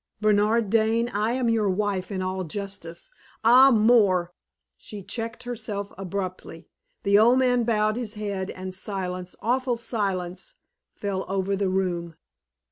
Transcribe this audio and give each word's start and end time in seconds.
Bernard 0.19 0.71
Dane, 0.71 1.09
I 1.09 1.33
am 1.33 1.47
your 1.47 1.69
wife 1.69 2.09
in 2.09 2.23
all 2.23 2.43
justice 2.43 3.11
ay, 3.43 3.69
more" 3.69 4.33
She 4.79 5.03
checked 5.03 5.43
herself 5.43 5.93
abruptly. 5.95 6.69
The 7.03 7.19
old 7.19 7.37
man 7.37 7.65
bowed 7.65 7.97
his 7.97 8.15
head, 8.15 8.49
and 8.49 8.73
silence 8.73 9.35
awful 9.43 9.77
silence 9.77 10.55
fell 10.95 11.23
over 11.27 11.55
the 11.55 11.69
room. 11.69 12.15